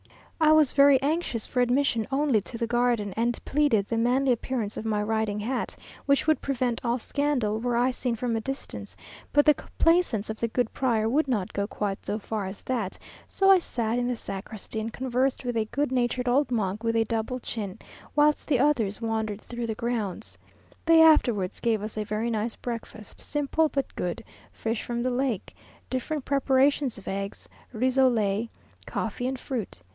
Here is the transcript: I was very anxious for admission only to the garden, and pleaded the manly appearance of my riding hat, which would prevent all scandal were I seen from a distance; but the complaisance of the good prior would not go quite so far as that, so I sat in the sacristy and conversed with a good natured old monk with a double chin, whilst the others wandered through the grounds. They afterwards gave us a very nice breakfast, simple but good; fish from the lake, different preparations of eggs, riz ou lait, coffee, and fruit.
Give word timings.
I 0.43 0.51
was 0.53 0.73
very 0.73 0.99
anxious 1.03 1.45
for 1.45 1.61
admission 1.61 2.07
only 2.11 2.41
to 2.41 2.57
the 2.57 2.65
garden, 2.65 3.13
and 3.15 3.39
pleaded 3.45 3.87
the 3.87 3.97
manly 3.99 4.31
appearance 4.31 4.75
of 4.75 4.83
my 4.83 5.03
riding 5.03 5.39
hat, 5.39 5.75
which 6.07 6.25
would 6.25 6.41
prevent 6.41 6.81
all 6.83 6.97
scandal 6.97 7.59
were 7.59 7.77
I 7.77 7.91
seen 7.91 8.15
from 8.15 8.35
a 8.35 8.41
distance; 8.41 8.95
but 9.31 9.45
the 9.45 9.53
complaisance 9.53 10.31
of 10.31 10.39
the 10.39 10.47
good 10.47 10.73
prior 10.73 11.07
would 11.07 11.27
not 11.27 11.53
go 11.53 11.67
quite 11.67 12.03
so 12.03 12.17
far 12.17 12.47
as 12.47 12.63
that, 12.63 12.97
so 13.27 13.51
I 13.51 13.59
sat 13.59 13.99
in 13.99 14.07
the 14.07 14.15
sacristy 14.15 14.79
and 14.79 14.91
conversed 14.91 15.45
with 15.45 15.55
a 15.55 15.65
good 15.65 15.91
natured 15.91 16.27
old 16.27 16.49
monk 16.49 16.81
with 16.83 16.95
a 16.95 17.03
double 17.05 17.39
chin, 17.39 17.77
whilst 18.15 18.47
the 18.47 18.57
others 18.57 18.99
wandered 19.01 19.39
through 19.41 19.67
the 19.67 19.75
grounds. 19.75 20.35
They 20.83 21.03
afterwards 21.03 21.59
gave 21.59 21.83
us 21.83 21.95
a 21.95 22.03
very 22.03 22.31
nice 22.31 22.55
breakfast, 22.55 23.19
simple 23.21 23.69
but 23.69 23.93
good; 23.95 24.23
fish 24.51 24.81
from 24.81 25.03
the 25.03 25.11
lake, 25.11 25.55
different 25.91 26.25
preparations 26.25 26.97
of 26.97 27.07
eggs, 27.07 27.47
riz 27.71 27.99
ou 27.99 28.07
lait, 28.07 28.49
coffee, 28.87 29.27
and 29.27 29.39
fruit. 29.39 29.79